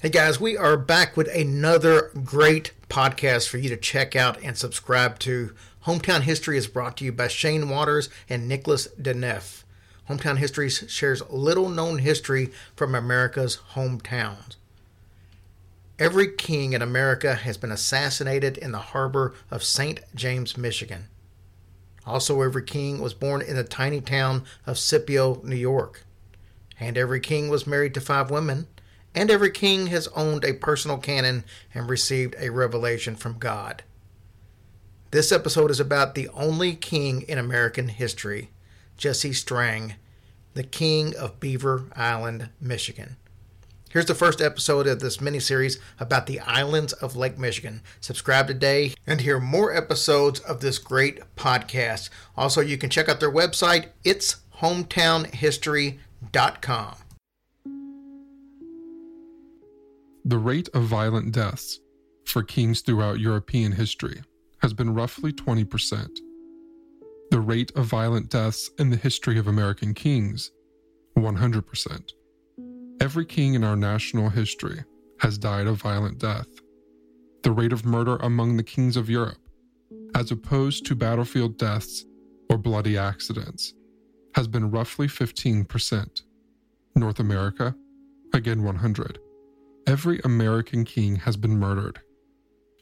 [0.00, 4.56] Hey guys, we are back with another great podcast for you to check out and
[4.56, 5.52] subscribe to.
[5.86, 9.64] Hometown History is brought to you by Shane Waters and Nicholas Deneff.
[10.08, 14.54] Hometown History shares little known history from America's hometowns.
[15.98, 19.98] Every king in America has been assassinated in the harbor of St.
[20.14, 21.08] James, Michigan.
[22.06, 26.04] Also, every king was born in the tiny town of Scipio, New York.
[26.78, 28.68] And every king was married to five women
[29.18, 31.42] and every king has owned a personal cannon
[31.74, 33.82] and received a revelation from God.
[35.10, 38.50] This episode is about the only king in American history,
[38.96, 39.96] Jesse Strang,
[40.54, 43.16] the king of Beaver Island, Michigan.
[43.90, 47.82] Here's the first episode of this miniseries about the islands of Lake Michigan.
[48.00, 52.08] Subscribe today and hear more episodes of this great podcast.
[52.36, 56.94] Also, you can check out their website, it's hometownhistory.com.
[60.28, 61.80] The rate of violent deaths
[62.26, 64.20] for kings throughout European history
[64.60, 66.06] has been roughly 20%.
[67.30, 70.50] The rate of violent deaths in the history of American kings,
[71.16, 72.12] 100%.
[73.00, 74.84] Every king in our national history
[75.20, 76.48] has died a violent death.
[77.42, 79.38] The rate of murder among the kings of Europe,
[80.14, 82.04] as opposed to battlefield deaths
[82.50, 83.72] or bloody accidents,
[84.34, 86.20] has been roughly 15%.
[86.96, 87.74] North America,
[88.34, 89.20] again 100
[89.88, 91.98] every American king has been murdered.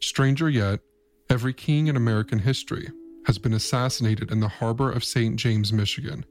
[0.01, 0.81] Stranger yet,
[1.31, 2.89] every king in American history
[3.27, 5.37] has been assassinated in the harbor of St.
[5.37, 6.27] James, Michigan,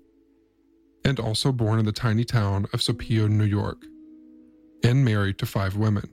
[1.05, 3.85] and also born in the tiny town of Scipio, New York,
[4.83, 6.09] and married to five women.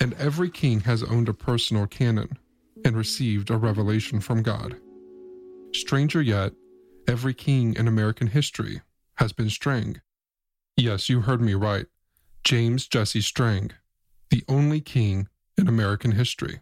[0.00, 2.38] And every king has owned a personal cannon
[2.84, 4.76] and received a revelation from God.
[5.72, 6.54] Stranger yet,
[7.06, 8.80] every king in American history
[9.14, 10.00] has been Strang.
[10.76, 11.86] Yes, you heard me right.
[12.44, 13.70] James Jesse Strang,
[14.30, 16.58] the only king in American history.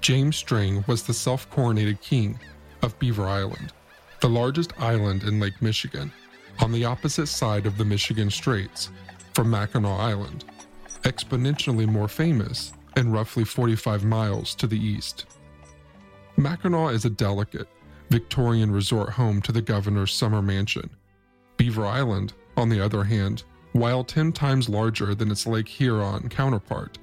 [0.00, 2.38] James Strang was the self coronated king
[2.82, 3.72] of Beaver Island,
[4.20, 6.12] the largest island in Lake Michigan,
[6.60, 8.90] on the opposite side of the Michigan Straits
[9.34, 10.44] from Mackinac Island,
[11.02, 15.26] exponentially more famous and roughly 45 miles to the east.
[16.36, 17.66] Mackinac is a delicate,
[18.08, 20.90] Victorian resort home to the governor's summer mansion.
[21.62, 26.98] Beaver Island on the other hand, while 10 times larger than its Lake Huron counterpart,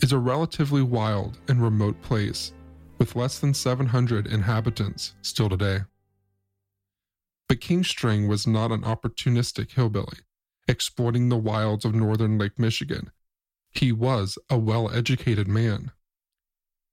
[0.00, 2.52] is a relatively wild and remote place
[2.98, 5.80] with less than 700 inhabitants still today.
[7.48, 10.18] But King Strang was not an opportunistic hillbilly,
[10.68, 13.10] exploiting the wilds of northern Lake Michigan.
[13.72, 15.90] He was a well educated man.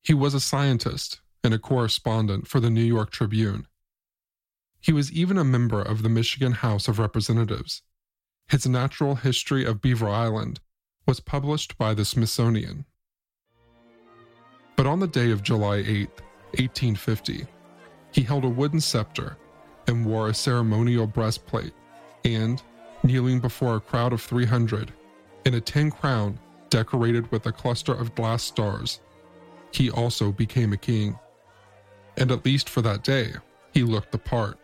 [0.01, 3.67] He was a scientist and a correspondent for the New York Tribune
[4.85, 7.81] he was even a member of the Michigan House of Representatives.
[8.49, 10.59] His Natural History of Beaver Island
[11.07, 12.85] was published by the Smithsonian.
[14.75, 16.07] But on the day of July 8,
[16.59, 17.47] 1850,
[18.11, 19.37] he held a wooden scepter
[19.87, 21.73] and wore a ceremonial breastplate,
[22.23, 22.61] and,
[23.03, 24.93] kneeling before a crowd of 300,
[25.45, 26.37] in a tin crown
[26.69, 28.99] decorated with a cluster of glass stars,
[29.71, 31.17] he also became a king.
[32.17, 33.33] And at least for that day,
[33.73, 34.59] he looked the part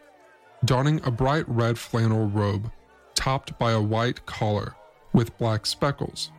[0.66, 2.72] donning a bright red flannel robe
[3.16, 4.76] topped by a white collar
[5.14, 6.32] with black speckles.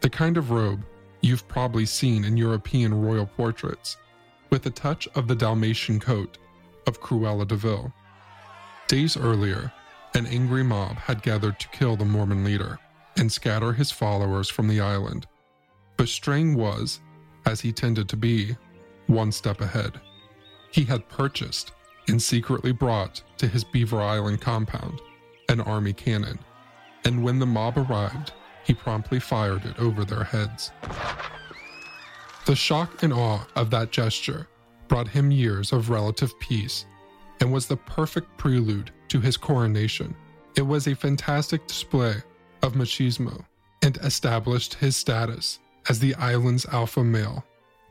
[0.00, 0.84] The kind of robe
[1.20, 3.96] you've probably seen in European royal portraits,
[4.50, 6.38] with a touch of the Dalmatian coat
[6.86, 7.92] of Cruella de Vil.
[8.88, 9.72] Days earlier,
[10.14, 12.78] an angry mob had gathered to kill the Mormon leader
[13.16, 15.26] and scatter his followers from the island.
[15.96, 17.00] But Strang was,
[17.46, 18.56] as he tended to be,
[19.06, 20.00] one step ahead.
[20.70, 21.72] He had purchased
[22.08, 25.00] and secretly brought to his Beaver Island compound
[25.48, 26.38] an army cannon,
[27.04, 28.32] and when the mob arrived,
[28.64, 30.70] he promptly fired it over their heads.
[32.46, 34.48] The shock and awe of that gesture
[34.88, 36.86] brought him years of relative peace
[37.40, 40.14] and was the perfect prelude to his coronation.
[40.56, 42.16] It was a fantastic display
[42.62, 43.44] of machismo
[43.82, 45.58] and established his status
[45.88, 47.44] as the island's alpha male,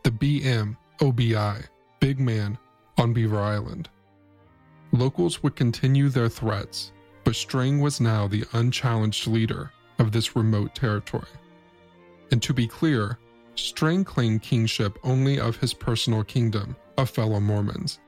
[0.03, 1.65] the BMOBI,
[1.99, 2.57] big man
[2.97, 3.89] on Beaver Island.
[4.91, 6.91] Locals would continue their threats,
[7.23, 11.29] but Strang was now the unchallenged leader of this remote territory.
[12.31, 13.17] And to be clear,
[13.55, 17.99] Strang claimed kingship only of his personal kingdom of fellow Mormons.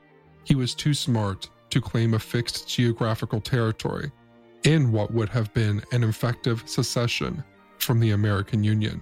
[0.44, 4.10] He was too smart to claim a fixed geographical territory
[4.64, 7.42] in what would have been an effective secession
[7.78, 9.00] from the American Union.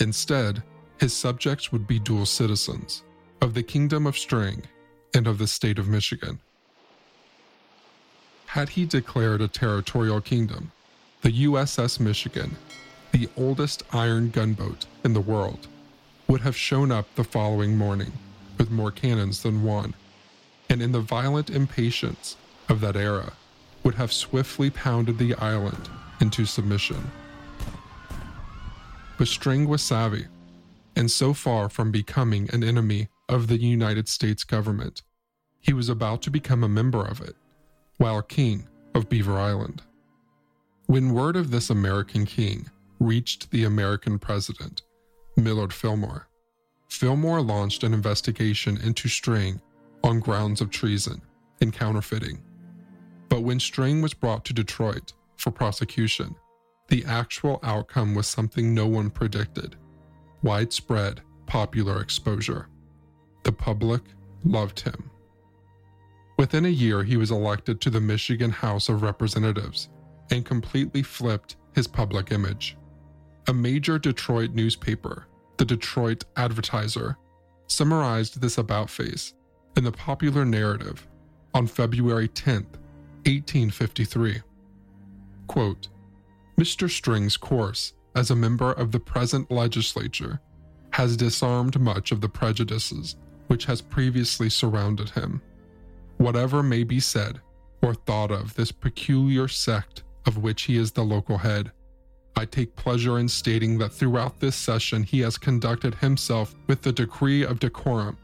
[0.00, 0.62] Instead,
[0.98, 3.04] his subjects would be dual citizens
[3.42, 4.62] of the Kingdom of Strang
[5.14, 6.40] and of the state of Michigan.
[8.56, 10.72] Had he declared a territorial kingdom,
[11.20, 12.56] the USS Michigan,
[13.12, 15.68] the oldest iron gunboat in the world,
[16.26, 18.14] would have shown up the following morning
[18.56, 19.92] with more cannons than one,
[20.70, 22.38] and in the violent impatience
[22.70, 23.34] of that era,
[23.82, 25.90] would have swiftly pounded the island
[26.22, 27.10] into submission.
[29.18, 30.28] But Strang was savvy,
[30.96, 35.02] and so far from becoming an enemy of the United States government,
[35.60, 37.36] he was about to become a member of it,
[37.98, 39.82] while king of Beaver Island.
[40.86, 42.70] When word of this American king
[43.00, 44.82] reached the American president,
[45.36, 46.28] Millard Fillmore,
[46.88, 49.60] Fillmore launched an investigation into Strang
[50.04, 51.20] on grounds of treason
[51.60, 52.42] and counterfeiting.
[53.28, 56.36] But when Strang was brought to Detroit for prosecution,
[56.88, 59.76] the actual outcome was something no one predicted
[60.42, 62.68] widespread popular exposure.
[63.42, 64.02] The public
[64.44, 65.10] loved him.
[66.38, 69.88] Within a year, he was elected to the Michigan House of Representatives
[70.30, 72.76] and completely flipped his public image.
[73.48, 77.16] A major Detroit newspaper, the Detroit Advertiser,
[77.68, 79.34] summarized this about face
[79.76, 81.06] in the popular narrative
[81.54, 82.54] on February 10,
[83.24, 84.42] 1853.
[85.46, 85.88] Quote,
[86.58, 86.90] Mr.
[86.90, 90.40] Strang's course as a member of the present legislature
[90.90, 93.16] has disarmed much of the prejudices
[93.46, 95.40] which has previously surrounded him.
[96.18, 97.40] Whatever may be said
[97.82, 101.70] or thought of this peculiar sect of which he is the local head,
[102.36, 106.92] I take pleasure in stating that throughout this session he has conducted himself with the
[106.92, 108.18] degree of decorum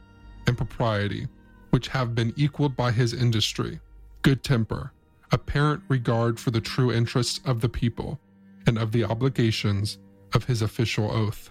[0.47, 1.29] and propriety
[1.71, 3.81] which have been equaled by his industry,
[4.21, 4.93] good temper,
[5.31, 8.21] apparent regard for the true interests of the people,
[8.67, 9.99] and of the obligations
[10.35, 11.51] of his official oath.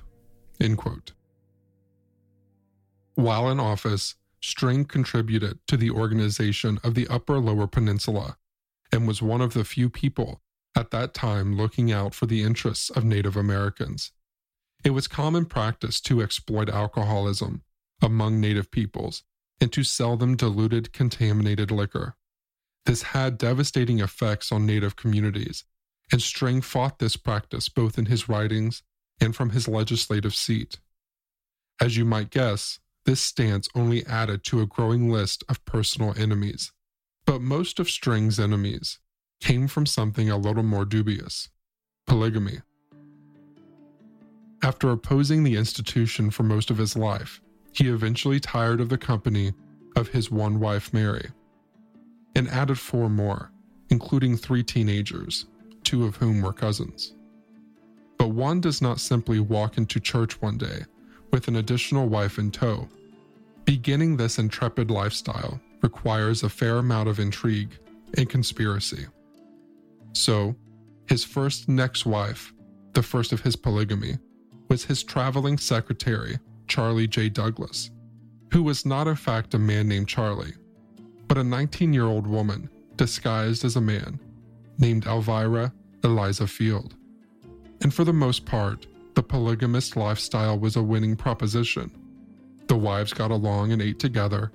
[3.16, 8.38] While in office, Strang contributed to the organization of the Upper Lower Peninsula
[8.92, 10.42] and was one of the few people
[10.76, 14.12] at that time looking out for the interests of Native Americans.
[14.84, 17.62] It was common practice to exploit alcoholism
[18.02, 19.24] among Native peoples
[19.60, 22.16] and to sell them diluted, contaminated liquor.
[22.86, 25.66] This had devastating effects on Native communities,
[26.12, 28.82] and Strang fought this practice both in his writings
[29.20, 30.80] and from his legislative seat.
[31.80, 36.72] As you might guess, this stance only added to a growing list of personal enemies.
[37.26, 39.00] But most of Strang's enemies
[39.40, 41.50] came from something a little more dubious
[42.08, 42.60] polygamy.
[44.64, 47.42] After opposing the institution for most of his life,
[47.74, 49.54] he eventually tired of the company
[49.96, 51.30] of his one wife, Mary,
[52.36, 53.52] and added four more,
[53.90, 55.46] including three teenagers,
[55.84, 57.16] two of whom were cousins.
[58.18, 60.84] But one does not simply walk into church one day
[61.32, 62.88] with an additional wife in tow.
[63.66, 67.78] Beginning this intrepid lifestyle requires a fair amount of intrigue
[68.18, 69.06] and conspiracy.
[70.14, 70.56] So,
[71.08, 72.54] his first next wife,
[72.94, 74.18] the first of his polygamy,
[74.70, 77.30] was his traveling secretary, Charlie J.
[77.30, 77.92] Douglas,
[78.54, 80.54] who was not in fact a man named Charlie,
[81.28, 84.20] but a 19 year old woman disguised as a man
[84.78, 85.74] named Elvira
[86.04, 86.96] Eliza Field.
[87.82, 88.88] And for the most part,
[89.22, 91.92] the polygamist lifestyle was a winning proposition.
[92.66, 94.52] The wives got along and ate together,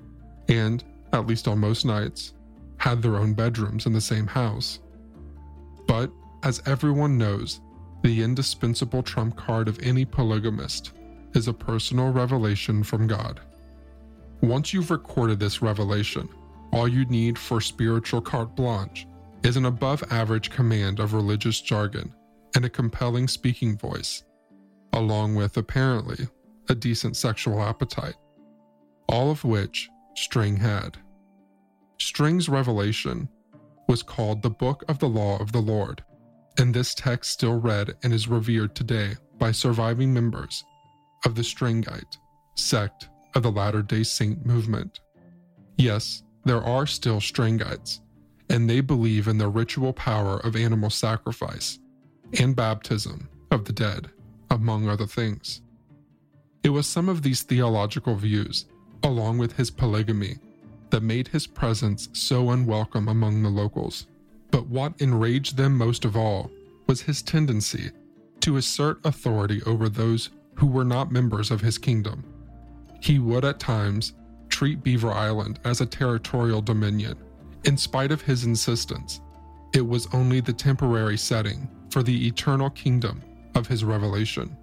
[0.49, 0.83] and,
[1.13, 2.35] at least on most nights,
[2.77, 4.81] had their own bedrooms in the same house.
[5.87, 6.11] But,
[6.43, 7.61] as everyone knows,
[8.03, 10.91] the indispensable trump card of any polygamist
[11.35, 13.41] is a personal revelation from God.
[14.41, 16.29] Once you've recorded this revelation,
[16.73, 19.07] all you need for spiritual carte blanche
[19.45, 22.13] is an above average command of religious jargon
[22.57, 24.25] and a compelling speaking voice,
[24.97, 26.27] along with apparently
[26.71, 28.17] a decent sexual appetite,
[29.09, 30.97] all of which Strang had.
[31.99, 33.29] Strang's revelation
[33.89, 36.03] was called the Book of the Law of the Lord,
[36.59, 40.65] and this text still read and is revered today by surviving members
[41.27, 42.17] of the Strangite
[42.55, 45.01] sect of the Latter day Saint movement.
[45.77, 48.01] Yes, there are still Strangites,
[48.49, 51.79] and they believe in the ritual power of animal sacrifice
[52.41, 54.11] and baptism of the dead,
[54.57, 55.61] among other things.
[56.63, 58.65] It was some of these theological views,
[59.03, 60.39] along with his polygamy,
[60.91, 64.07] that made his presence so unwelcome among the locals.
[64.51, 66.51] But what enraged them most of all
[66.87, 67.91] was his tendency
[68.41, 72.25] to assert authority over those who were not members of his kingdom.
[73.01, 74.15] He would at times
[74.49, 77.17] treat Beaver Island as a territorial dominion,
[77.65, 79.21] in spite of his insistence.
[79.75, 83.23] It was only the temporary setting for the eternal kingdom
[83.57, 84.57] of his revelation.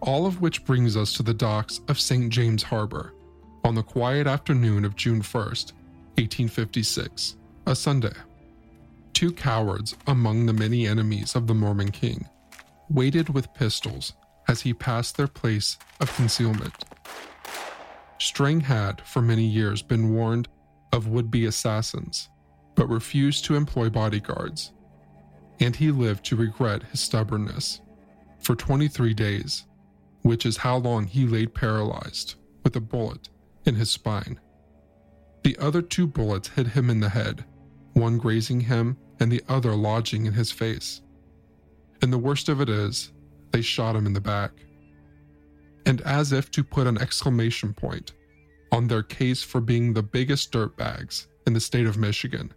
[0.00, 2.30] All of which brings us to the docks of St.
[2.30, 3.14] James Harbor,
[3.64, 5.72] on the quiet afternoon of June 1st,
[6.18, 8.12] 1856, a Sunday.
[9.14, 12.28] two cowards among the many enemies of the Mormon king
[12.88, 14.12] waited with pistols
[14.48, 16.84] as he passed their place of concealment.
[18.18, 20.48] Strang had, for many years, been warned
[20.92, 22.28] of would be assassins,
[22.76, 24.72] but refused to employ bodyguards,
[25.60, 27.80] and he lived to regret his stubbornness.
[28.40, 29.66] For 23 days,
[30.22, 33.28] which is how long he laid paralyzed with a bullet
[33.64, 34.40] in his spine.
[35.42, 37.44] The other two bullets hit him in the head,
[37.92, 41.02] one grazing him and the other lodging in his face.
[42.02, 43.12] And the worst of it is,
[43.50, 44.52] they shot him in the back.
[45.86, 48.12] And as if to put an exclamation point
[48.70, 52.52] on their case for being the biggest dirtbags in the state of Michigan,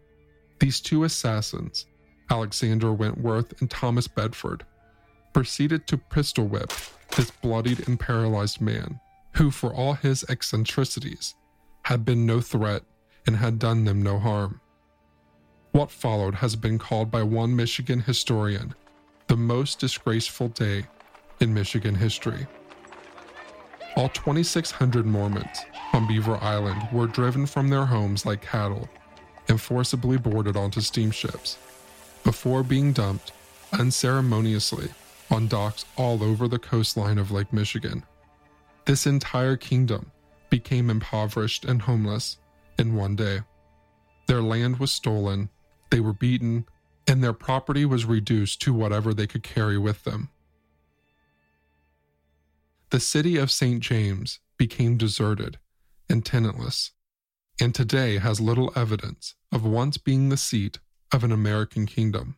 [0.59, 1.85] these two assassins,
[2.29, 4.65] Alexander Wentworth and Thomas Bedford,
[5.33, 6.71] proceeded to pistol whip
[7.15, 8.99] this bloodied and paralyzed man,
[9.35, 11.35] who, for all his eccentricities,
[11.83, 12.83] had been no threat
[13.25, 14.61] and had done them no harm.
[15.71, 18.75] What followed has been called by one Michigan historian
[19.27, 20.85] the most disgraceful day
[21.39, 22.45] in Michigan history.
[23.95, 25.59] All 2,600 Mormons
[25.93, 28.89] on Beaver Island were driven from their homes like cattle
[29.47, 31.57] and forcibly boarded onto steamships
[32.23, 33.31] before being dumped
[33.73, 34.89] unceremoniously
[35.31, 38.03] on docks all over the coastline of Lake Michigan.
[38.85, 40.11] This entire kingdom
[40.49, 42.37] became impoverished and homeless
[42.77, 43.39] in one day.
[44.27, 45.49] Their land was stolen,
[45.89, 46.65] they were beaten,
[47.07, 50.29] and their property was reduced to whatever they could carry with them.
[52.89, 53.81] The city of St.
[53.81, 55.57] James became deserted
[56.09, 56.91] and tenantless,
[57.59, 60.79] and today has little evidence of once being the seat
[61.13, 62.37] of an American kingdom.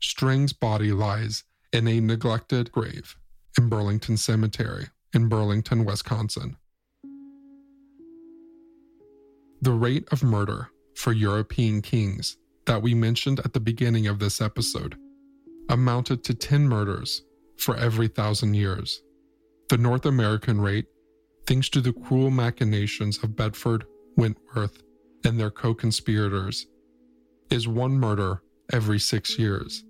[0.00, 3.16] Strang's body lies in a neglected grave
[3.58, 6.56] in Burlington Cemetery in Burlington, Wisconsin.
[9.60, 14.40] The rate of murder for European kings that we mentioned at the beginning of this
[14.40, 14.96] episode
[15.68, 17.22] amounted to 10 murders
[17.58, 19.02] for every thousand years.
[19.68, 20.86] The North American rate,
[21.48, 23.84] thanks to the cruel machinations of Bedford,
[24.16, 24.80] Wentworth,
[25.24, 26.66] and their co conspirators,
[27.50, 29.84] is one murder every six years.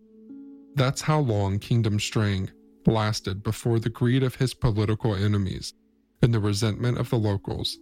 [0.75, 2.50] That's how long Kingdom Strang
[2.87, 5.73] lasted before the greed of his political enemies
[6.21, 7.78] and the resentment of the locals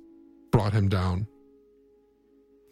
[0.50, 1.26] brought him down.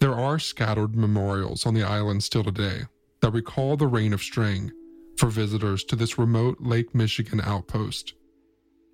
[0.01, 2.83] There are scattered memorials on the island still today
[3.21, 4.73] that recall the reign of Strang
[5.17, 8.15] for visitors to this remote Lake Michigan outpost.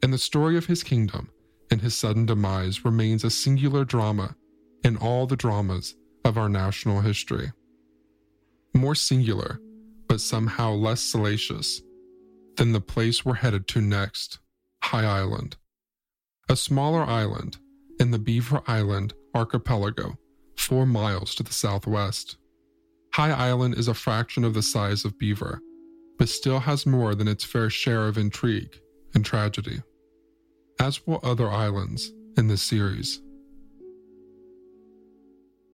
[0.02, 1.30] And the story of his kingdom
[1.70, 4.36] and his sudden demise remains a singular drama
[4.84, 7.52] in all the dramas of our national history.
[8.74, 9.60] More singular,
[10.08, 11.82] but somehow less salacious
[12.56, 14.38] than the place we're headed to next
[14.82, 15.56] High Island.
[16.48, 17.58] A smaller island
[17.98, 20.16] in the Beaver Island archipelago
[20.56, 22.36] four miles to the southwest.
[23.14, 25.60] High Island is a fraction of the size of Beaver,
[26.18, 28.80] but still has more than its fair share of intrigue
[29.14, 29.82] and tragedy,
[30.80, 33.20] as will other islands in this series.